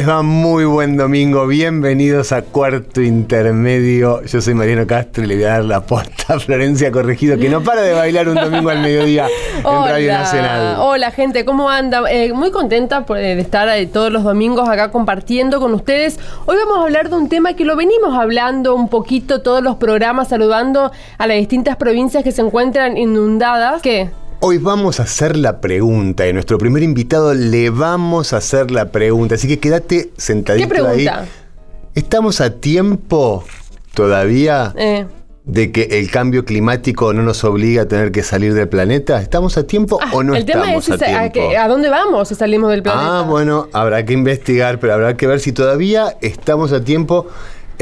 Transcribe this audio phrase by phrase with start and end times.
[0.00, 0.22] Les va?
[0.22, 1.46] Muy buen domingo.
[1.46, 4.22] Bienvenidos a Cuarto Intermedio.
[4.24, 7.50] Yo soy Mariano Castro y le voy a dar la posta a Florencia Corregido, que
[7.50, 9.26] no para de bailar un domingo al mediodía
[9.58, 10.76] en Radio Nacional.
[10.78, 12.10] Hola, gente, ¿cómo anda?
[12.10, 16.18] Eh, muy contenta por, eh, de estar eh, todos los domingos acá compartiendo con ustedes.
[16.46, 19.76] Hoy vamos a hablar de un tema que lo venimos hablando un poquito todos los
[19.76, 23.82] programas, saludando a las distintas provincias que se encuentran inundadas.
[23.82, 24.08] ¿Qué?
[24.42, 28.70] Hoy vamos a hacer la pregunta y a nuestro primer invitado le vamos a hacer
[28.70, 31.20] la pregunta, así que quédate sentadito ¿Qué pregunta?
[31.20, 31.28] ahí.
[31.94, 33.44] ¿Estamos a tiempo
[33.92, 35.06] todavía Eh,
[35.44, 39.20] de que el cambio climático no nos obliga a tener que salir del planeta?
[39.20, 41.50] ¿Estamos a tiempo ah, o no el tema estamos es a ese, a, tiempo?
[41.50, 43.18] que- ¿a dónde vamos si salimos del planeta?
[43.18, 47.26] Ah, bueno, habrá que investigar, pero habrá que ver si todavía estamos a tiempo.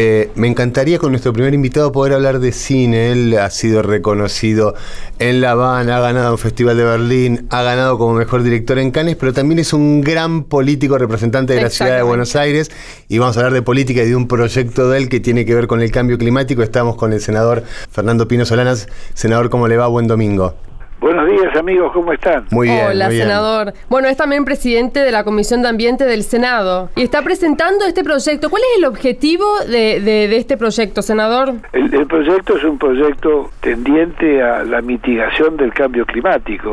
[0.00, 3.10] Eh, me encantaría con nuestro primer invitado poder hablar de cine.
[3.10, 4.76] Él ha sido reconocido
[5.18, 8.92] en La Habana, ha ganado un festival de Berlín, ha ganado como mejor director en
[8.92, 12.02] Cannes, pero también es un gran político representante de la ciudad de.
[12.02, 12.70] Buenos Aires.
[13.08, 15.56] Y vamos a hablar de política y de un proyecto de él que tiene que
[15.56, 16.62] ver con el cambio climático.
[16.62, 18.86] Estamos con el senador Fernando Pino Solanas.
[19.14, 19.88] Senador, ¿cómo le va?
[19.88, 20.54] Buen domingo.
[21.00, 22.46] Buenos días amigos, ¿cómo están?
[22.50, 22.86] Muy bien.
[22.88, 23.28] Hola, muy bien.
[23.28, 23.72] senador.
[23.88, 28.02] Bueno, es también presidente de la Comisión de Ambiente del Senado y está presentando este
[28.02, 28.50] proyecto.
[28.50, 31.54] ¿Cuál es el objetivo de, de- de este proyecto, senador?
[31.72, 36.72] El, el proyecto es un proyecto tendiente a la mitigación del cambio climático.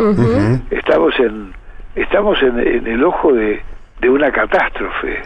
[0.72, 1.53] Estamos en
[1.96, 3.62] estamos en, en el ojo de,
[4.02, 5.20] de una catástrofe.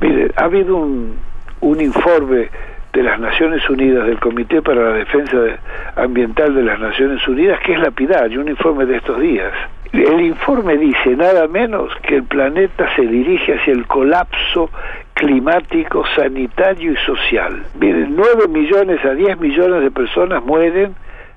[0.00, 1.16] Mire, ha habido un,
[1.60, 2.48] un informe
[2.94, 5.56] de las Naciones Unidas, del Comité para la Defensa de-
[5.96, 9.52] Ambiental de las Naciones Unidas, que es lapidario, un informe de estos días.
[9.92, 14.70] El informe dice nada menos que el planeta se dirige hacia el colapso
[15.14, 17.62] climático, sanitario y social.
[17.78, 20.94] Miren, 9 millones a 10 millones de personas mueren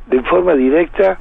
[0.07, 1.17] de forma directa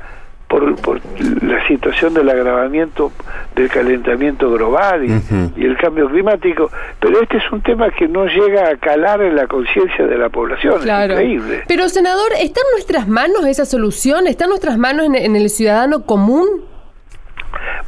[0.48, 1.00] por, por
[1.42, 3.12] la situación del agravamiento
[3.54, 6.70] del calentamiento global y, el cambio climático,
[7.00, 10.28] pero este es un tema que no llega a calar en la conciencia de la
[10.28, 11.14] población, Claro.
[11.14, 11.62] es increíble.
[11.66, 14.26] Pero, senador, ¿está en nuestras manos esa solución?
[14.26, 16.46] ¿Está en nuestras manos en, en el ciudadano común?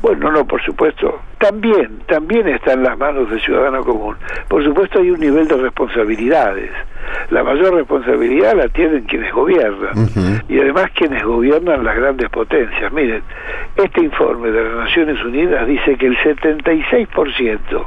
[0.00, 1.20] Bueno, no, por supuesto.
[1.38, 4.16] También, también está en las manos del ciudadano común.
[4.48, 6.70] Por supuesto hay un nivel de responsabilidades.
[7.30, 10.42] La mayor responsabilidad la tienen quienes gobiernan.
[10.48, 12.92] Y además quienes gobiernan las grandes potencias.
[12.92, 13.22] Miren,
[13.76, 17.86] este informe de las Naciones Unidas dice que el 76%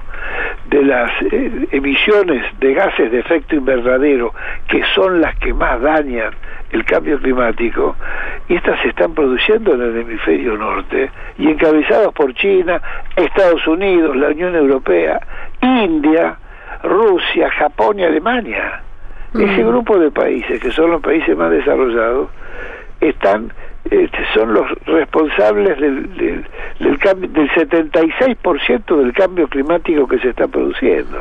[0.69, 4.33] de las eh, emisiones de gases de efecto invernadero,
[4.67, 6.33] que son las que más dañan
[6.71, 7.95] el cambio climático,
[8.47, 12.81] y estas se están produciendo en el hemisferio norte y encabezados por China,
[13.15, 15.19] Estados Unidos, la Unión Europea,
[15.61, 16.38] India,
[16.83, 18.81] Rusia, Japón y Alemania.
[19.34, 22.30] Ese grupo de países, que son los países más desarrollados,
[23.00, 23.52] están
[23.86, 26.46] este, son los responsables del, del,
[26.80, 31.19] del, cambio, del 76% del cambio climático que se está produciendo.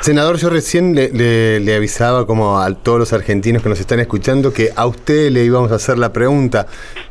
[0.00, 3.98] Senador, yo recién le, le- le avisaba como a todos los argentinos que nos están
[4.00, 6.66] escuchando que a usted le íbamos a hacer la pregunta,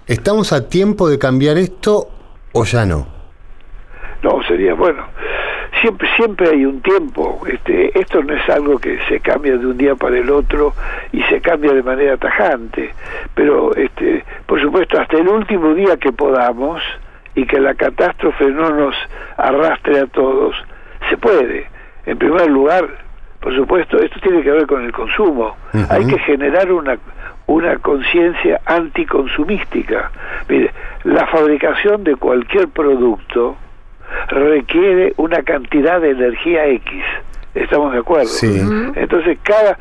[0.06, 2.10] ¿estamos a tiempo de cambiar esto
[2.52, 3.08] o ya no?
[4.22, 5.04] No, sería bueno.
[5.84, 7.42] Siempre, siempre hay un tiempo.
[7.46, 10.74] Este, esto no es algo que se cambia de un día para el otro
[11.12, 12.94] y se cambia de manera tajante.
[13.36, 16.82] Pero, este, por supuesto, hasta el último día que podamos
[17.36, 18.96] y que la catástrofe no nos
[19.36, 20.56] arrastre a todos,
[21.10, 21.68] se puede.
[22.06, 22.88] En primer lugar,
[23.42, 25.58] por supuesto, esto tiene que ver con el consumo.
[25.90, 26.98] Hay que generar una
[27.46, 30.12] una conciencia anticonsumística.
[30.48, 30.72] Mire,
[31.04, 33.58] la fabricación de cualquier producto
[34.28, 37.04] requiere una cantidad de energía X.
[37.56, 38.26] ¿Estamos de acuerdo?
[38.28, 38.60] Sí.
[38.96, 39.78] Entonces, cada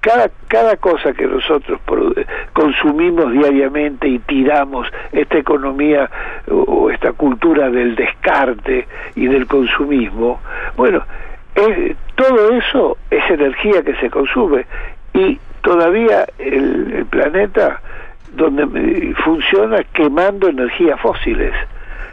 [0.00, 6.10] cada cada cosa que nosotros produ- consumimos diariamente y tiramos esta economía
[6.50, 10.40] o, esta cultura del descarte y del consumismo,
[10.76, 11.04] bueno,
[11.54, 14.66] es- todo eso es energía que se consume
[15.14, 17.80] y todavía el, el planeta
[18.34, 21.52] donde funciona quemando energías fósiles,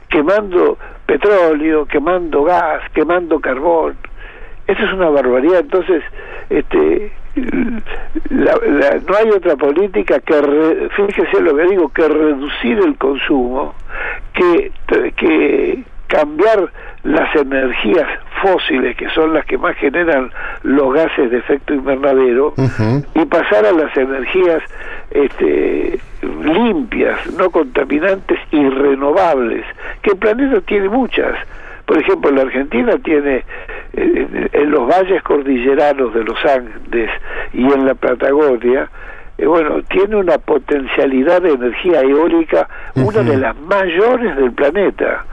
[0.10, 0.78] quemando
[1.14, 3.96] petróleo, quemando gas, quemando carbón.
[4.68, 5.62] Eso es una barbaridad.
[5.62, 6.04] Entonces,
[6.52, 7.12] este,
[8.30, 12.96] la- la- no hay otra política que, re- fíjese lo que digo, que reducir el
[12.98, 13.74] consumo,
[14.34, 14.72] que,
[15.16, 16.70] que cambiar
[17.04, 18.08] las energías
[18.42, 20.32] fósiles, que son las que más generan
[20.64, 22.54] los gases de efecto invernadero,
[23.16, 24.62] y pasar a las energías
[25.12, 26.00] este,
[26.44, 29.66] limpias, no contaminantes y renovables,
[30.02, 31.36] que el planeta tiene muchas.
[31.86, 33.44] Por ejemplo, la Argentina tiene
[33.94, 37.10] eh, en los valles cordilleranos de los Andes
[37.54, 38.90] y en la Patagonia,
[39.38, 45.26] eh, bueno, tiene una potencialidad de energía eólica, una de las mayores del planeta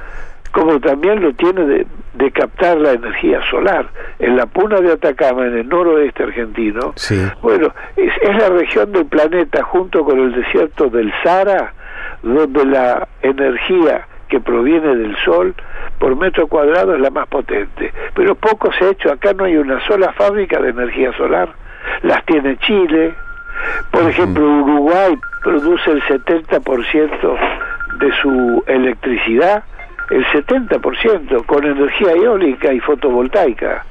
[0.56, 1.84] como también lo tiene
[2.14, 3.88] de, captar la energía solar.
[4.19, 6.94] En la puna de Atacama, en el noroeste argentino,
[7.42, 11.74] bueno, es, es, la región del planeta junto con el desierto del Sahara,
[12.22, 15.55] donde la energía que proviene del sol
[15.99, 17.93] por metro cuadrado es la más potente.
[18.14, 21.49] Pero poco se ha hecho, acá no hay una sola fábrica de energía solar.
[22.02, 23.14] Las tiene Chile,
[23.90, 27.38] por ejemplo, Uruguay produce el 70%
[27.99, 29.64] de su electricidad
[30.11, 33.84] el 70% con energía eólica y fotovoltaica.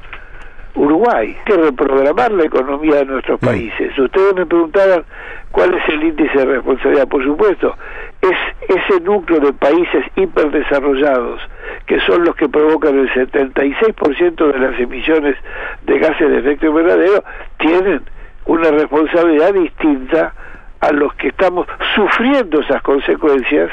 [0.76, 3.46] Uruguay, hay que reprogramar la economía de nuestros mm.
[3.46, 3.98] países.
[3.98, 5.04] Ustedes me preguntaban
[5.52, 7.08] cuál es el índice de responsabilidad.
[7.08, 7.76] Por supuesto,
[8.22, 8.38] es
[8.68, 11.42] ese núcleo de países hiperdesarrollados
[11.86, 15.36] que son los que provocan el 76% de las emisiones
[15.84, 17.24] de gases de efecto invernadero,
[17.58, 18.02] tienen
[18.46, 20.34] una responsabilidad distinta
[20.80, 23.72] a los que estamos sufriendo esas consecuencias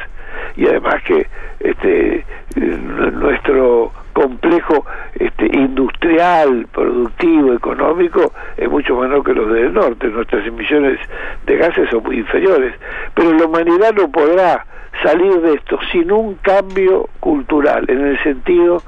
[0.56, 1.26] y además que
[1.60, 2.24] este
[3.12, 10.08] nuestro complejo este, industrial, productivo, económico es mucho menor que los del norte.
[10.08, 10.98] Nuestras emisiones
[11.46, 12.74] de gases son muy inferiores.
[13.14, 14.66] Pero la humanidad no podrá
[15.02, 18.82] salir de esto sin un cambio cultural, en el sentido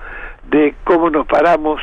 [0.50, 1.80] de cómo nos paramos,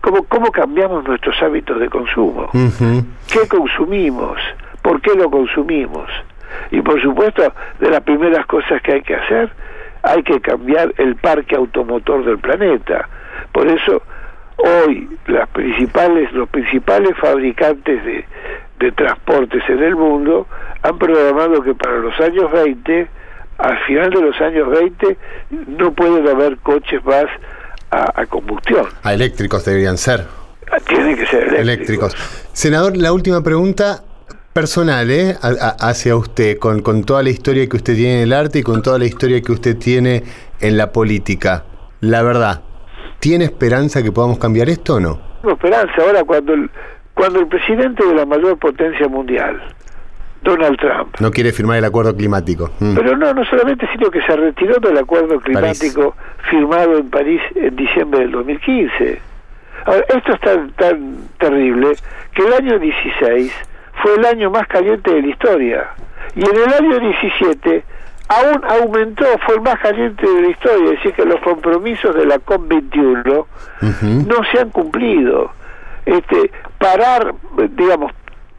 [0.00, 4.38] cómo, cómo cambiamos nuestros hábitos de consumo, qué consumimos,
[4.82, 6.08] por qué lo consumimos.
[6.70, 9.50] Y por supuesto, de las primeras cosas que hay que hacer,
[10.04, 13.08] hay que cambiar el parque automotor del planeta.
[13.52, 14.02] Por eso,
[14.56, 18.24] hoy las principales, los principales fabricantes de,
[18.78, 20.46] de transportes en el mundo
[20.82, 23.08] han programado que para los años 20,
[23.58, 25.16] al final de los años 20,
[25.78, 27.26] no pueden haber coches más
[27.90, 28.86] a, combustión.
[29.02, 30.26] A eléctricos deberían ser.
[30.86, 32.14] Tienen que ser eléctricos.
[32.52, 34.02] Senador, la última pregunta
[34.54, 35.34] personal, ¿eh?
[35.80, 38.82] hacia usted, con, con toda la historia que usted tiene en el arte y con
[38.82, 40.22] toda la historia que usted tiene
[40.60, 41.64] en la política.
[42.00, 42.62] La verdad,
[43.18, 45.18] ¿tiene esperanza que podamos cambiar esto o no?
[45.42, 45.92] Tengo esperanza.
[46.00, 46.70] Ahora, cuando el,
[47.14, 49.60] cuando el presidente de la mayor potencia mundial,
[50.42, 51.16] Donald Trump.
[51.18, 52.70] No quiere firmar el acuerdo climático.
[52.78, 52.94] Mm.
[52.94, 56.14] Pero no, no solamente, sino que se retiró del acuerdo climático
[56.48, 59.20] firmado en París en diciembre del 2015.
[59.86, 61.96] Ahora, esto es tan, tan terrible
[62.34, 63.52] que el año 16
[64.02, 65.90] fue el año más caliente de la historia.
[66.34, 67.84] Y en el año 17
[68.28, 72.26] aún aumentó, fue el más caliente de la historia, es decir, que los compromisos de
[72.26, 73.46] la COP21
[74.26, 75.52] no se han cumplido.
[76.06, 77.34] Este, parar,
[77.70, 78.12] digamos,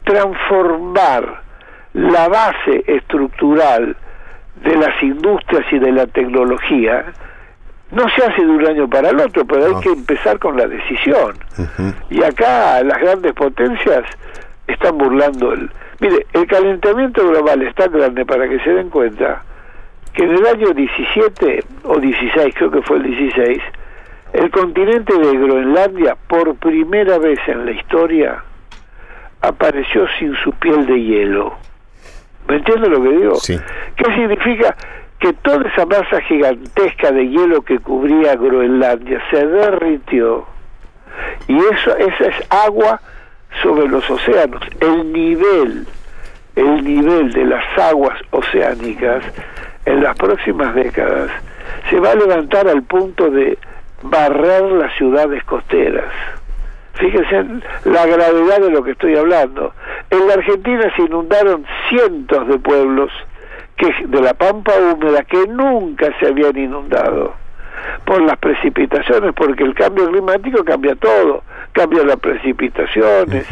[0.04, 1.42] transformar
[1.92, 3.96] la base estructural
[4.62, 7.04] de las industrias y de la tecnología
[7.90, 10.66] no se hace de un año para el otro, pero hay que empezar con la
[10.66, 11.34] decisión.
[12.10, 14.02] Y acá las grandes potencias
[14.66, 15.70] están burlando el...
[16.00, 19.42] Mire, el calentamiento global es tan grande para que se den cuenta
[20.12, 23.62] que en el año 17 o 16, creo que fue el 16,
[24.32, 28.42] el continente de Groenlandia por primera vez en la historia
[29.40, 31.54] apareció sin su piel de hielo.
[32.48, 33.34] ¿Me entiende lo que digo?
[33.36, 33.58] Sí.
[33.96, 34.76] ¿Qué significa?
[35.18, 40.46] Que toda esa masa gigantesca de hielo que cubría Groenlandia se derritió
[41.48, 43.00] y eso esa es agua
[43.62, 44.62] sobre los océanos.
[44.80, 45.86] El nivel,
[46.54, 49.24] el nivel de las aguas oceánicas
[49.84, 51.30] en las próximas décadas
[51.90, 53.58] se va a levantar al punto de
[54.02, 56.12] barrer las ciudades costeras.
[56.94, 57.44] Fíjense
[57.84, 59.74] la gravedad de lo que estoy hablando.
[60.10, 63.12] En la Argentina se inundaron cientos de pueblos
[63.76, 67.34] que de la pampa húmeda que nunca se habían inundado
[68.04, 71.42] por las precipitaciones, porque el cambio climático cambia todo,
[71.76, 73.46] cambia las precipitaciones,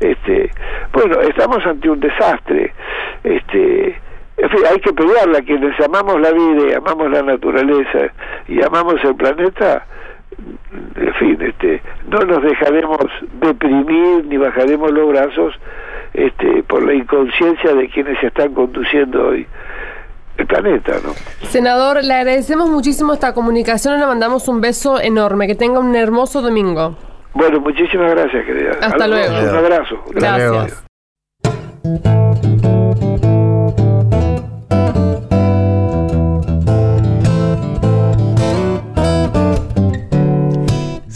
[0.00, 0.50] este,
[0.92, 2.72] bueno, estamos ante un desastre,
[3.24, 4.00] este,
[4.36, 8.12] en fin, hay que pelearla, quienes amamos la vida y amamos la naturaleza
[8.46, 9.86] y amamos el planeta,
[10.96, 12.98] en fin, este, no nos dejaremos
[13.40, 15.54] deprimir ni bajaremos los brazos
[16.12, 19.46] este, por la inconsciencia de quienes se están conduciendo hoy
[20.36, 21.12] el planeta, ¿no?
[21.48, 25.46] Senador, le agradecemos muchísimo esta comunicación y le mandamos un beso enorme.
[25.46, 26.96] Que tenga un hermoso domingo.
[27.34, 28.78] Bueno, muchísimas gracias, querida.
[28.80, 29.34] Hasta luego.
[29.40, 30.04] Un abrazo.
[30.10, 30.84] Gracias.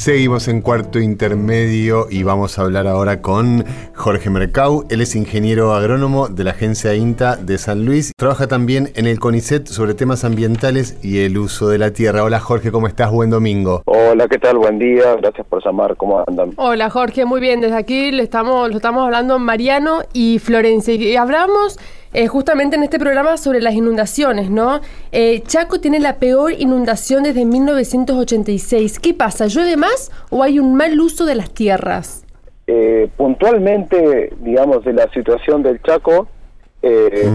[0.09, 3.63] Seguimos en cuarto intermedio y vamos a hablar ahora con
[3.95, 4.87] Jorge Mercau.
[4.89, 8.13] Él es ingeniero agrónomo de la agencia INTA de San Luis.
[8.17, 12.25] Trabaja también en el CONICET sobre temas ambientales y el uso de la tierra.
[12.25, 13.11] Hola Jorge, ¿cómo estás?
[13.11, 13.83] Buen domingo.
[13.85, 14.57] Hola, ¿qué tal?
[14.57, 15.15] Buen día.
[15.17, 15.95] Gracias por llamar.
[15.99, 16.53] ¿Cómo andan?
[16.57, 17.61] Hola Jorge, muy bien.
[17.61, 20.95] Desde aquí le estamos, lo estamos hablando Mariano y Florencia.
[20.95, 21.79] Y hablamos
[22.13, 24.81] eh, justamente en este programa sobre las inundaciones, ¿no?
[25.13, 28.99] Eh, Chaco tiene la peor inundación desde 1986.
[28.99, 29.47] ¿Qué pasa?
[29.47, 32.25] ¿Llueve más o hay un mal uso de las tierras?
[32.67, 36.29] Eh, puntualmente, digamos, de la situación del Chaco,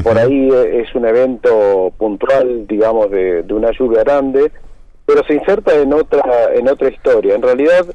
[0.04, 4.52] por ahí es un evento puntual, digamos, de, de, una lluvia grande,
[5.06, 6.24] pero se inserta en otra,
[6.56, 7.36] en otra historia.
[7.36, 7.86] En realidad,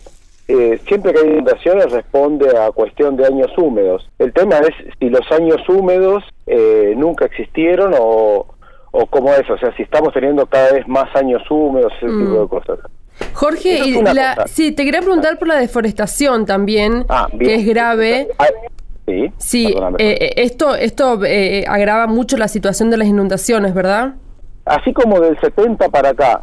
[0.50, 4.08] eh, siempre que hay inundaciones responde a cuestión de años húmedos.
[4.18, 8.46] El tema es si los años húmedos eh, nunca existieron o,
[8.90, 12.38] o cómo es, o sea, si estamos teniendo cada vez más años húmedos, ese tipo
[12.38, 12.48] de mm.
[12.48, 12.78] cosas.
[13.34, 13.82] Jorge,
[14.46, 18.28] sí, te quería preguntar por la deforestación también, ah, que es grave.
[18.38, 18.46] Ah,
[19.04, 21.20] sí, sí eh, esto, esto
[21.66, 24.14] agrava mucho la situación de las inundaciones, ¿verdad?
[24.64, 26.42] Así como del 70 para acá,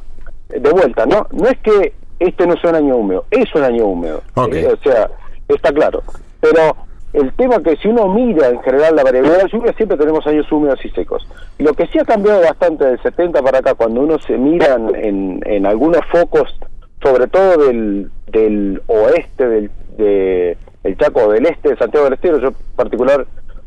[0.50, 1.28] de vuelta, ¿no?
[1.32, 4.22] No es que este no es un año húmedo, es un año húmedo.
[4.52, 5.10] Eh, o sea,
[5.48, 6.04] está claro.
[6.40, 6.76] Pero
[7.14, 10.26] el tema que si uno mira en general la variabilidad de la lluvia, siempre tenemos
[10.28, 11.28] años húmedos y secos.
[11.58, 15.42] Lo que sí ha cambiado bastante del 70 para acá, cuando uno se mira en,
[15.46, 16.54] en algunos focos,
[17.02, 22.40] sobre todo del, del oeste, del de, el Chaco del este de Santiago del Estero,
[22.40, 23.26] yo en particular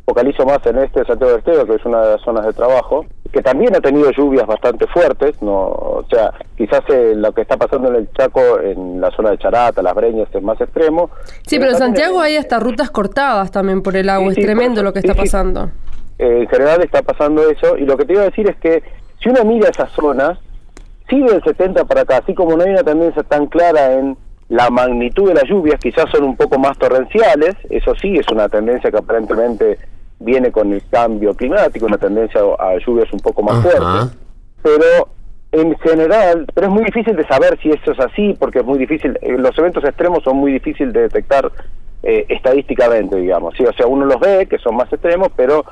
[0.09, 2.55] focalizo más en este de Santiago del Estero, que es una de las zonas de
[2.55, 7.43] trabajo, que también ha tenido lluvias bastante fuertes, no, o sea, quizás eh, lo que
[7.43, 11.11] está pasando en el Chaco, en la zona de Charata, las Breñas, es más extremo.
[11.47, 14.95] Sí, pero en Santiago hay hasta rutas cortadas también por el agua, es tremendo lo
[14.95, 15.71] que está pasando.
[16.19, 18.83] Eh, en general está pasando eso, y lo que te iba a decir es que
[19.23, 20.39] si uno mira esas zonas,
[21.11, 24.17] sigue del 70 para acá, así como no hay una tendencia tan clara en
[24.49, 28.49] la magnitud de las lluvias, quizás son un poco más torrenciales, eso sí, es una
[28.49, 29.79] tendencia que aparentemente
[30.21, 34.19] viene con el cambio climático, una tendencia a lluvias un poco más fuertes,
[34.63, 35.09] pero
[35.53, 38.79] en general, pero es muy difícil de saber si eso es así, porque es muy
[38.79, 41.51] difícil, eh, los eventos extremos son muy difíciles de detectar
[42.03, 43.65] eh, estadísticamente, digamos, ¿sí?
[43.65, 45.65] o sea, uno los ve, que son más extremos, pero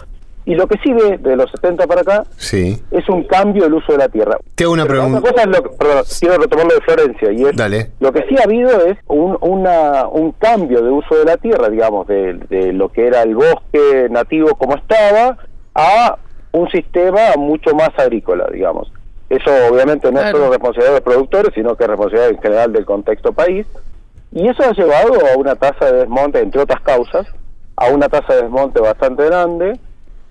[0.46, 2.80] y lo que sí ve de los 70 para acá sí.
[2.92, 4.38] es un cambio del uso de la tierra.
[4.54, 5.20] Te hago una pregunta.
[5.20, 7.32] cosa es lo perdón, quiero retomar lo de Florencia.
[7.32, 7.90] Y es, Dale.
[7.98, 11.68] Lo que sí ha habido es un, una, un cambio de uso de la tierra,
[11.68, 15.36] digamos, de, de lo que era el bosque nativo como estaba,
[15.74, 16.16] a
[16.52, 18.90] un sistema mucho más agrícola, digamos.
[19.28, 22.72] Eso obviamente no es solo responsabilidad de los productores, sino que es responsabilidad en general
[22.72, 23.66] del contexto país.
[24.30, 27.26] Y eso ha llevado a una tasa de desmonte, entre otras causas,
[27.74, 29.80] a una tasa de desmonte bastante grande,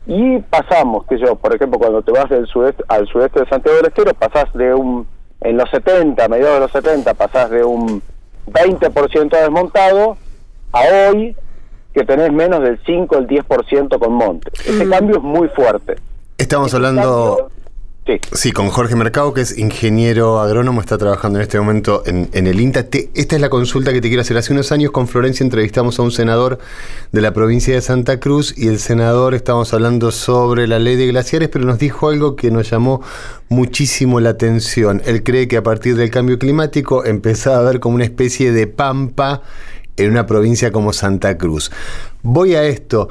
[0.07, 3.77] y pasamos, que yo, por ejemplo, cuando te vas del sudeste, al sudeste de Santiago
[3.77, 5.07] del Estero, pasás de un,
[5.41, 8.01] en los 70, mediados de los 70, pasás de un
[8.47, 10.17] 20% desmontado
[10.71, 11.35] a hoy
[11.93, 14.51] que tenés menos del 5, el 10% con monte.
[14.53, 14.89] Ese mm.
[14.89, 15.95] cambio es muy fuerte.
[16.37, 17.49] Estamos hablando...
[18.33, 18.51] Sí.
[18.51, 22.85] con Jorge Mercado, que es ingeniero agrónomo, está trabajando en este momento en, el INTA.
[23.15, 24.37] esta es la consulta que te quiero hacer.
[24.37, 26.59] Hace unos años con Florencia entrevistamos a un senador
[27.11, 31.07] de la provincia de Santa Cruz y el senador, estábamos hablando sobre la ley de
[31.07, 33.01] glaciares, pero nos dijo algo que nos llamó
[33.49, 35.01] muchísimo la atención.
[35.05, 38.67] Él cree que a partir del cambio climático empezaba a haber como una especie de
[38.67, 39.41] pampa
[39.97, 41.71] en una provincia como Santa Cruz.
[42.21, 43.09] Voy a esto.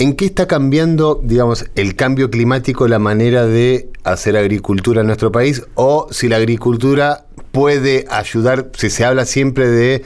[0.00, 5.32] ¿En qué está cambiando, digamos, el cambio climático la manera de hacer agricultura en nuestro
[5.32, 5.66] país?
[5.74, 10.04] O si la agricultura puede ayudar, si se habla siempre de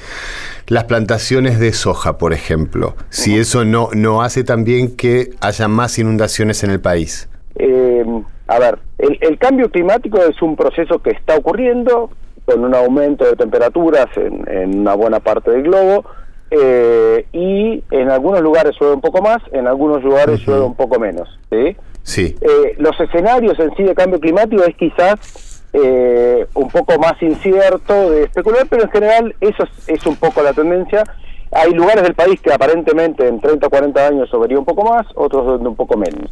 [0.66, 5.98] las plantaciones de soja, por ejemplo, si eso no, no hace también que haya más
[5.98, 7.28] inundaciones en el país.
[7.56, 8.02] Eh,
[8.46, 12.08] a ver, el, cambio climático es un proceso que está ocurriendo
[12.46, 16.06] con un aumento de temperaturas en, en una buena parte del globo
[16.54, 21.00] eh, y en algunos lugares llueve un poco más, en algunos lugares llueve un poco
[21.00, 21.26] menos.
[21.50, 21.74] ¿sí?
[22.02, 22.36] Sí.
[22.42, 28.10] Eh, los escenarios en sí de cambio climático es quizás eh, un poco más incierto
[28.10, 31.04] de especular, pero en general eso es, un poco la tendencia.
[31.52, 35.06] Hay lugares del país que aparentemente en 30 o 40 años llovería un poco más,
[35.14, 36.30] otros donde un poco menos.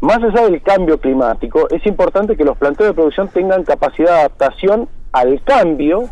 [0.00, 4.18] más allá del cambio climático, es importante que los planteos de producción tengan capacidad de
[4.20, 6.10] adaptación al cambio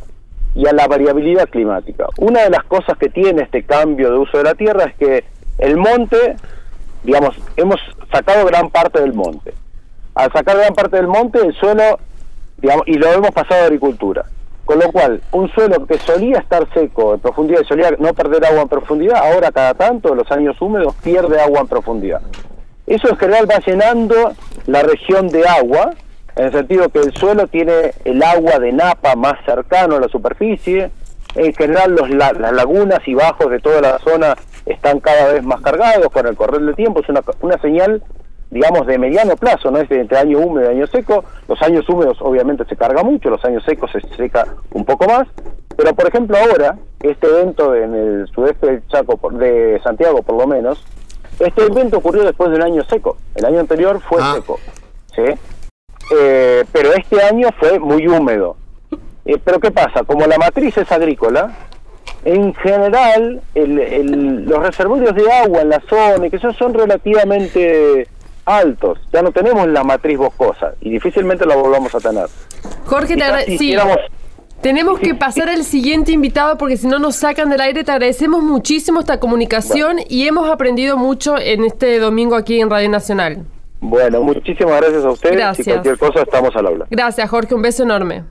[0.54, 2.06] y a la variabilidad climática.
[2.18, 5.24] Una de las cosas que tiene este cambio de uso de la tierra es que
[5.58, 6.36] el monte,
[7.02, 7.80] digamos, hemos
[8.12, 9.52] sacado gran parte del monte.
[10.14, 11.98] Al sacar gran parte del monte, el suelo,
[12.58, 14.24] digamos, y lo hemos pasado a agricultura.
[14.64, 18.46] Con lo cual, un suelo que solía estar seco en profundidad y solía no perder
[18.46, 22.22] agua en profundidad, ahora cada tanto, los años húmedos, pierde agua en profundidad.
[22.86, 24.32] Eso en general va llenando
[24.66, 25.92] la región de agua
[26.36, 30.08] en el sentido que el suelo tiene el agua de napa más cercano a la
[30.08, 30.90] superficie,
[31.34, 34.36] en general los, las lagunas y bajos de toda la zona
[34.66, 38.02] están cada vez más cargados con el correr del tiempo, es una, una señal
[38.54, 41.24] digamos, de mediano plazo, no es de entre año húmedo y año seco.
[41.48, 45.26] Los años húmedos obviamente se carga mucho, los años secos se seca un poco más.
[45.76, 50.46] Pero, por ejemplo, ahora, este evento en el sudeste del Chaco, de Santiago por lo
[50.46, 50.84] menos,
[51.40, 53.16] este evento ocurrió después de un año seco.
[53.34, 54.34] El año anterior fue ah.
[54.36, 54.60] seco.
[55.16, 55.22] ¿sí?
[56.10, 58.56] Eh, pero este año fue muy húmedo.
[59.24, 60.04] Eh, pero ¿qué pasa?
[60.04, 61.54] Como la matriz es agrícola,
[62.24, 68.08] en general el, los reservorios de agua en la zona, que son relativamente
[68.44, 68.98] altos.
[69.12, 72.26] Ya no tenemos la matriz boscosa y difícilmente la volvamos a tener.
[72.86, 73.76] Jorge, te sí.
[74.60, 77.84] Tenemos que pasar al siguiente invitado porque si no nos sacan del aire.
[77.84, 82.88] Te agradecemos muchísimo esta comunicación y hemos aprendido mucho en este domingo aquí en Radio
[82.88, 83.44] Nacional.
[83.86, 85.36] Bueno, muchísimas gracias a ustedes.
[85.36, 85.66] Gracias.
[85.66, 86.86] Y cualquier cosa estamos al habla.
[86.90, 87.54] Gracias, Jorge.
[87.54, 88.24] Un beso enorme.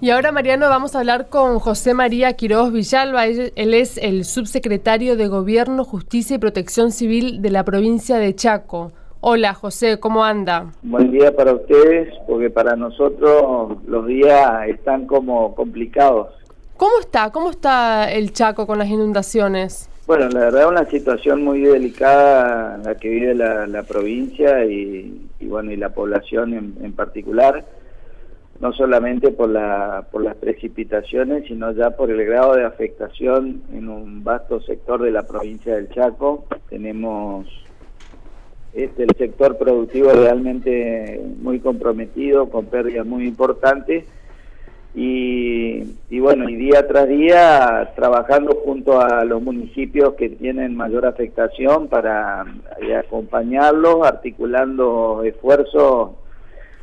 [0.00, 3.26] Y ahora, Mariano, vamos a hablar con José María Quiroz Villalba.
[3.26, 8.92] Él es el subsecretario de Gobierno, Justicia y Protección Civil de la provincia de Chaco.
[9.20, 10.72] Hola, José, ¿cómo anda?
[10.82, 16.28] Buen día para ustedes, porque para nosotros los días están como complicados.
[16.76, 17.30] ¿Cómo está?
[17.30, 19.88] ¿Cómo está el Chaco con las inundaciones?
[20.06, 25.72] Bueno, la verdad es una situación muy delicada la que vive la, provincia y, bueno
[25.72, 27.64] y la población en particular
[28.60, 33.88] no solamente por, la, por las precipitaciones, sino ya por el grado de afectación en
[33.88, 36.46] un vasto sector de la provincia del Chaco.
[36.68, 37.46] Tenemos
[38.72, 44.04] este, el sector productivo realmente muy comprometido, con pérdidas muy importantes.
[44.96, 51.04] Y, y, bueno, y día tras día trabajando junto a los municipios que tienen mayor
[51.04, 52.44] afectación para
[52.80, 56.10] eh, acompañarlos, articulando esfuerzos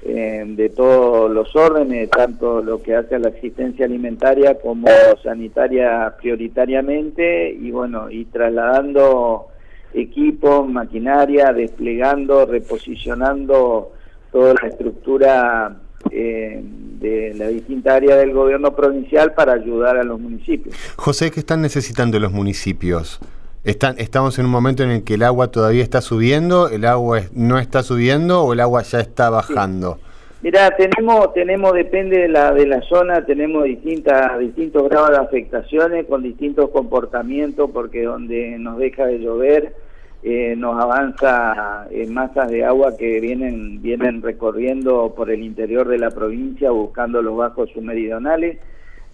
[0.04, 4.88] eh, de todos los órdenes, tanto lo que hace a la asistencia alimentaria como
[5.24, 9.48] sanitaria prioritariamente, y bueno, y trasladando
[9.94, 13.92] equipos, maquinaria, desplegando, reposicionando
[14.32, 15.76] toda la estructura
[16.10, 16.64] eh,
[17.02, 20.76] de la distinta área del gobierno provincial para ayudar a los municipios.
[20.96, 23.20] José, ¿qué están necesitando los municipios?
[23.64, 27.22] Están, ¿Estamos en un momento en el que el agua todavía está subiendo, el agua
[27.34, 30.00] no está subiendo o el agua ya está bajando?
[30.44, 36.08] Mira, tenemos, tenemos, depende de la, de la zona, tenemos distintas, distintos grados de afectaciones
[36.08, 39.76] con distintos comportamientos, porque donde nos deja de llover,
[40.24, 45.98] eh, nos avanza en masas de agua que vienen, vienen recorriendo por el interior de
[45.98, 48.60] la provincia buscando los bajos submeridionales.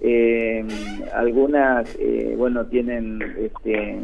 [0.02, 0.66] Eh,
[1.14, 4.00] algunas, eh, bueno, tienen este,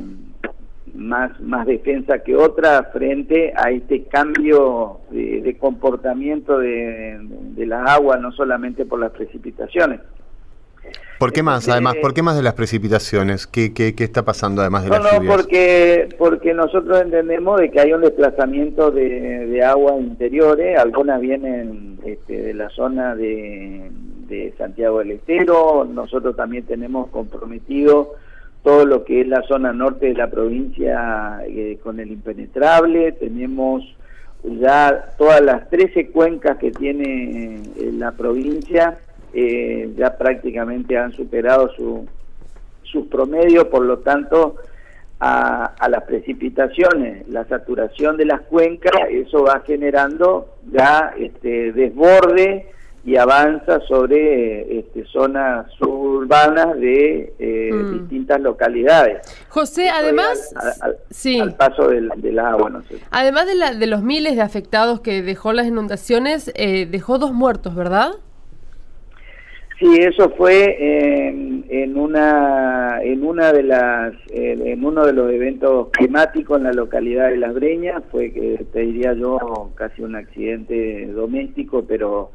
[0.96, 8.32] más, más defensa que otra frente a este cambio de, comportamiento de las aguas, no
[8.32, 10.00] solamente por las precipitaciones.
[11.20, 11.96] ¿Por qué más, además?
[12.02, 13.48] ¿Por qué más de las precipitaciones?
[13.48, 17.80] ¿Qué, qué, qué está pasando además de las no, porque, porque nosotros entendemos de que
[17.80, 23.90] hay un desplazamiento de, de aguas interiores, algunas vienen este, de la zona de,
[24.28, 28.16] de Santiago del Estero, nosotros también tenemos comprometido
[28.64, 33.84] todo lo que es la zona norte de la provincia eh, con el impenetrable, tenemos
[34.44, 38.98] ya todas las 13 cuencas que tiene eh, la provincia,
[39.34, 42.08] eh, ya prácticamente han superado su,
[42.84, 44.58] sus promedios, por lo tanto,
[45.20, 52.74] a, a, las precipitaciones, la saturación de las cuencas, eso va generando ya este desborde
[53.06, 58.00] y avanza sobre este, zonas suburbanas de eh, mm.
[58.00, 59.28] distintas localidades.
[59.50, 61.40] José, además, al, sí.
[61.40, 63.00] al paso del, agua, no sé.
[63.12, 67.34] Además de, la, de los miles de afectados que dejó las inundaciones, eh, dejó dos
[67.34, 68.14] muertos, ¿verdad?
[69.80, 75.90] Sí, eso fue en, en una en una de las en uno de los eventos
[75.90, 81.08] climáticos en la localidad de Las Breñas, fue que te diría yo casi un accidente
[81.08, 82.32] doméstico, pero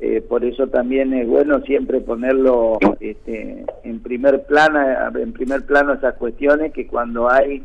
[0.00, 4.80] eh, por eso también es bueno siempre ponerlo este, en primer plano
[5.16, 7.62] en primer plano esas cuestiones que cuando hay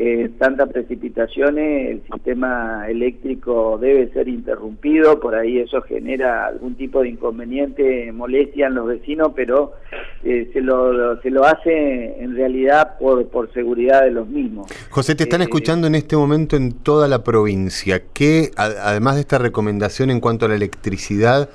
[0.00, 7.02] eh, tantas precipitaciones el sistema eléctrico debe ser interrumpido por ahí eso genera algún tipo
[7.02, 9.72] de inconveniente molestia en los vecinos pero
[10.22, 15.16] eh, se lo se lo hace en realidad por por seguridad de los mismos José
[15.16, 20.10] te están escuchando en este momento en toda la provincia que además de esta recomendación
[20.10, 21.48] en cuanto a la electricidad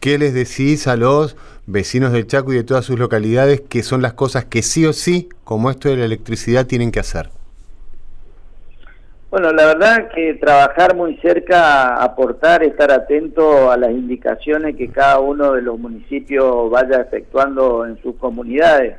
[0.00, 4.00] ¿Qué les decís a los vecinos del Chaco y de todas sus localidades que son
[4.00, 7.30] las cosas que sí o sí, como esto de la electricidad, tienen que hacer?
[9.30, 15.20] Bueno, la verdad que trabajar muy cerca, aportar, estar atento a las indicaciones que cada
[15.20, 18.96] uno de los municipios vaya efectuando en sus comunidades.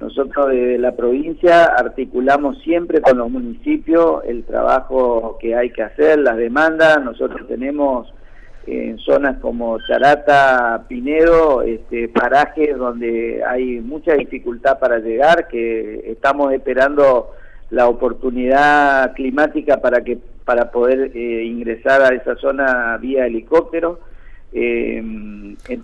[0.00, 6.18] Nosotros desde la provincia articulamos siempre con los municipios el trabajo que hay que hacer,
[6.18, 7.00] las demandas.
[7.04, 8.12] Nosotros tenemos
[8.66, 16.52] en zonas como Charata, Pinedo, este, parajes donde hay mucha dificultad para llegar, que estamos
[16.52, 17.30] esperando
[17.70, 24.00] la oportunidad climática para que para poder eh, ingresar a esa zona vía helicóptero.
[24.54, 25.02] Eh,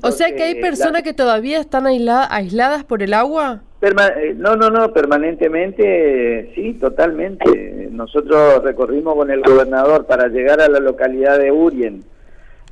[0.01, 3.61] o sea que hay personas que todavía están aisladas por el agua.
[3.83, 7.91] Eh, no, no, no, permanentemente, sí, totalmente.
[7.91, 12.03] Nosotros recorrimos con el gobernador para llegar a la localidad de Urien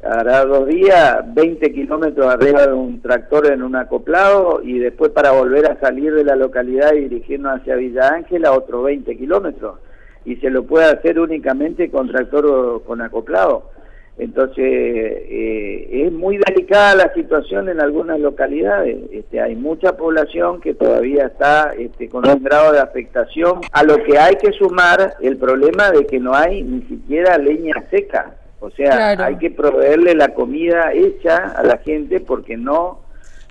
[0.02, 5.30] hará dos días, 20 kilómetros arriba de un tractor en un acoplado y después para
[5.30, 9.78] volver a salir de la localidad y dirigirnos hacia Villa Ángela, otros 20 kilómetros.
[10.24, 13.70] Y se lo puede hacer únicamente con tractor con acoplado.
[14.18, 18.98] Entonces, eh, es muy delicada la situación en algunas localidades.
[19.10, 24.02] Este, hay mucha población que todavía está este, con un grado de afectación, a lo
[24.04, 28.36] que hay que sumar el problema de que no hay ni siquiera leña seca.
[28.62, 33.00] O sea, hay que proveerle la comida hecha a la gente porque no,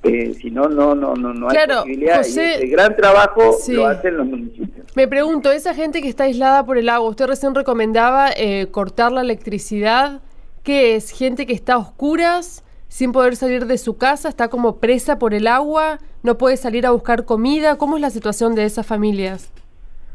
[0.04, 2.26] eh, si no, no, no, no, no hay posibilidad.
[2.26, 4.88] y gran trabajo lo hacen los municipios.
[4.96, 9.12] Me pregunto, esa gente que está aislada por el agua, usted recién recomendaba eh, cortar
[9.12, 10.22] la electricidad.
[10.64, 11.12] ¿Qué es?
[11.12, 12.64] ¿Gente que está a oscuras?
[12.88, 16.86] sin poder salir de su casa, está como presa por el agua, no puede salir
[16.86, 17.78] a buscar comida.
[17.78, 19.50] ¿Cómo es la situación de esas familias?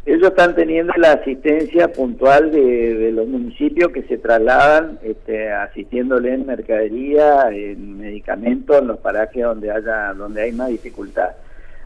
[0.06, 6.46] Ellos están teniendo la asistencia puntual de, los municipios que se trasladan este, asistiéndole en
[6.46, 11.30] mercadería, en medicamentos, en los parajes donde haya donde hay más dificultad.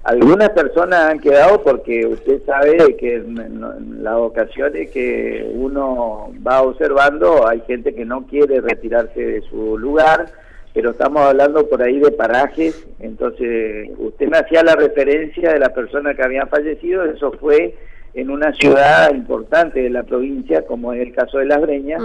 [0.03, 7.49] Algunas personas han quedado porque usted sabe que en, las ocasiones que uno va observando
[7.49, 10.27] hay gente que no quiere retirarse de su lugar,
[10.75, 15.71] pero estamos hablando por ahí de parajes, entonces usted me hacía la referencia de la
[15.71, 17.75] persona que había fallecido, eso fue
[18.15, 22.03] en una ciudad importante de la provincia, como es el caso de Las Breñas,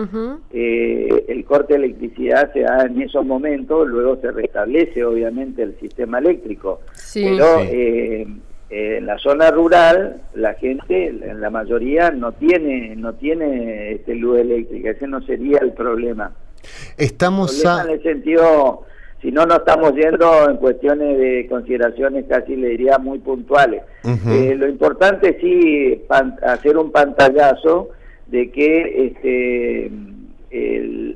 [0.52, 5.80] eh, el corte de electricidad se da en esos momentos, luego se restablece obviamente el
[5.80, 6.82] sistema eléctrico.
[7.14, 8.28] Pero eh,
[8.70, 14.40] en la zona rural, la gente, en la mayoría, no tiene, no tiene este, luz
[14.40, 16.34] eléctrica, ese no sería el problema.
[16.98, 18.86] Estamos en el sentido
[19.26, 23.82] si no nos estamos yendo en cuestiones de consideraciones casi le diría muy puntuales.
[24.04, 26.04] Eh, lo importante es sí
[26.44, 27.90] hacer un pantallazo
[28.28, 29.92] de que este,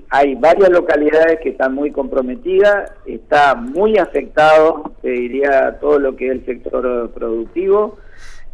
[0.09, 6.29] hay varias localidades que están muy comprometidas, está muy afectado, te diría, todo lo que
[6.29, 7.99] es el sector productivo.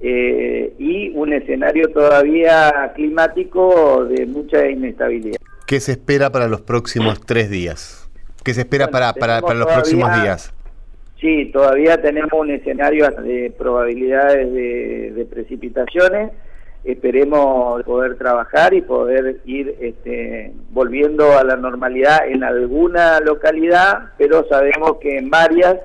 [0.01, 5.37] Eh, y un escenario todavía climático de mucha inestabilidad.
[5.65, 8.04] ¿Qué se espera para los próximos tres días?
[8.45, 10.53] ¿Qué se espera para, para, los próximos días?
[11.19, 16.31] Sí, todavía tenemos un escenario de probabilidades de, precipitaciones.
[16.83, 24.47] Esperemos poder trabajar y poder ir este, volviendo a la normalidad en alguna localidad, pero
[24.47, 25.77] sabemos que en varias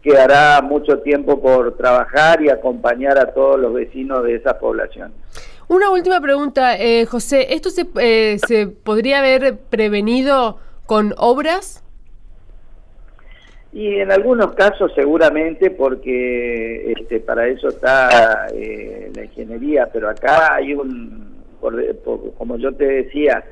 [0.00, 5.12] quedará mucho tiempo por trabajar y acompañar a todos los vecinos de esa población.
[5.68, 7.52] Una última pregunta, eh, José.
[7.52, 11.84] ¿Esto se, eh, se podría haber prevenido con obras?
[13.72, 20.54] Y en algunos casos seguramente porque este, para eso está eh, la ingeniería, pero acá
[20.56, 21.44] hay un,
[22.36, 23.44] como yo te decía,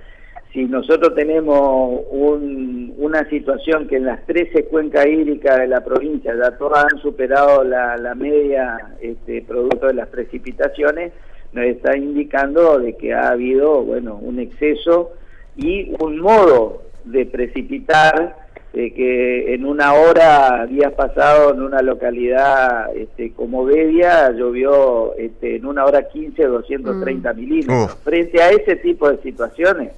[0.53, 6.57] si nosotros tenemos una situación que en las 13 cuencas hídricas de la provincia ya
[6.57, 11.13] todas han superado la, media este, producto de las precipitaciones,
[11.53, 15.13] nos está indicando de que ha habido bueno un exceso
[15.57, 18.48] y un modo de precipitar
[18.79, 25.57] de que en una hora, días pasados, en una localidad este, como Bedia, llovió este,
[25.57, 27.37] en una hora 15, 230 mm.
[27.37, 27.99] milímetros.
[28.05, 29.91] Frente a ese tipo de situaciones,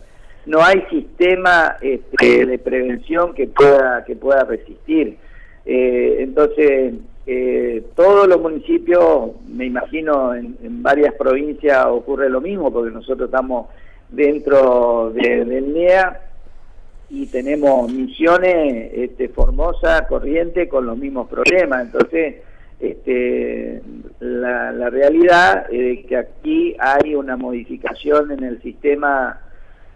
[0.46, 5.18] no hay sistema este, de prevención que pueda, que pueda resistir.
[5.66, 6.94] Eh, entonces,
[7.26, 13.66] eh, todos los municipios, me imagino en, varias provincias ocurre lo mismo, porque nosotros estamos
[14.08, 16.29] dentro del NEA,
[17.10, 21.86] y tenemos misiones este, Formosa, Corriente con los mismos problemas.
[21.86, 22.36] Entonces,
[22.78, 23.82] este,
[24.20, 29.40] la, realidad es que aquí hay una modificación en el sistema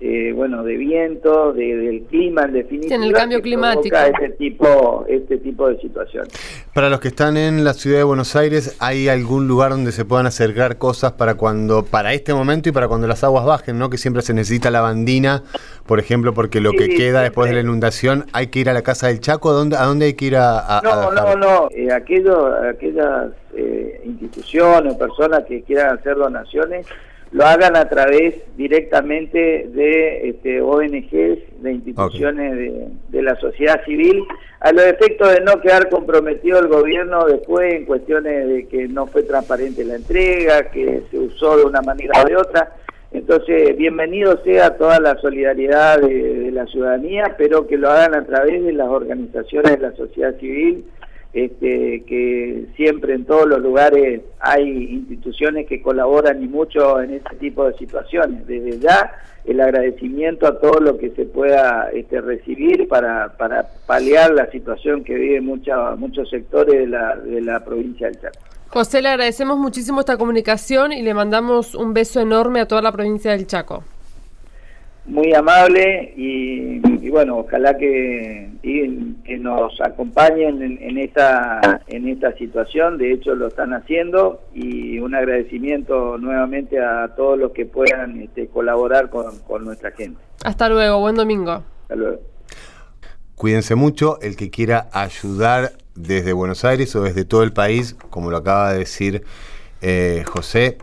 [0.01, 2.95] eh, bueno, de viento, de, del clima en definitiva.
[2.97, 3.97] en el cambio climático.
[3.97, 6.31] Este tipo, este tipo de situaciones.
[6.75, 10.05] Para los que están en la ciudad de Buenos Aires, ¿hay algún lugar donde se
[10.05, 13.89] puedan acercar cosas para cuando, para este momento y para cuando las aguas bajen, ¿no?
[13.89, 15.43] Que siempre se necesita la bandina,
[15.87, 18.73] por ejemplo, porque lo que Sí, queda después de la inundación, hay que ir a
[18.75, 21.13] la casa del Chaco, ¿a dónde, a dónde hay que ir a, a- a No,
[21.13, 21.69] no, no.
[21.71, 26.85] Eh, aquello- aquellas eh, instituciones o personas que quieran hacer donaciones
[27.35, 34.23] lo hagan a través directamente de este, ONGs, de instituciones de, de la sociedad civil,
[34.61, 39.09] a los efectos de no quedar comprometido el gobierno después en cuestiones de que no
[39.09, 42.73] fue transparente la entrega, que se usó de una manera o de otra.
[43.11, 48.25] Entonces, bienvenido sea toda la solidaridad de, de la ciudadanía, pero que lo hagan a
[48.25, 50.85] través de las organizaciones de la sociedad civil,
[51.35, 57.35] este, que siempre en todos los lugares hay instituciones que colaboran y mucho en este
[57.37, 58.47] tipo de situaciones.
[58.47, 59.11] Desde ya,
[59.45, 65.03] el agradecimiento a todo lo que se pueda este, recibir para, para paliar la situación
[65.03, 68.39] que viven muchos sectores de la, de la provincia del Chaco.
[68.69, 72.93] José, le agradecemos muchísimo esta comunicación y le mandamos un beso enorme a toda la
[72.93, 73.83] provincia del Chaco.
[75.07, 82.09] muy amable y, y bueno, ojalá que, y- que nos acompañen en, en esta en
[82.09, 82.99] esta situación.
[82.99, 88.49] De hecho, lo están haciendo y un agradecimiento nuevamente a todos los que puedan este,
[88.49, 90.21] colaborar con, con nuestra gente.
[90.45, 91.63] Hasta luego, buen domingo.
[91.83, 92.21] Hasta luego.
[93.35, 98.31] Cuídense mucho, el que quiera ayudar desde Buenos Aires o desde todo el país, como
[98.31, 99.23] lo acaba de decir
[99.83, 100.79] eh, José,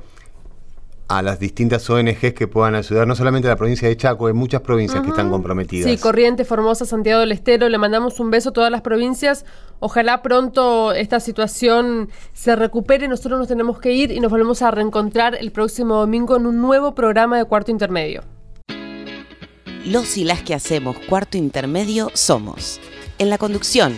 [1.12, 4.34] a las distintas ONGs que puedan ayudar, no solamente a la provincia de Chaco, hay
[4.34, 5.92] muchas provincias que están comprometidas.
[5.92, 9.44] Sí, Corrientes, Formosa, Santiago del Estero, le mandamos un beso a todas las provincias.
[9.82, 13.10] Ojalá pronto esta situación se recupere.
[13.10, 16.62] Nosotros nos tenemos que ir y nos volvemos a reencontrar el próximo domingo en un
[16.62, 18.24] nuevo programa de Cuarto Intermedio.
[19.86, 22.80] Los y las que hacemos cuarto intermedio somos.
[23.18, 23.98] En la conducción,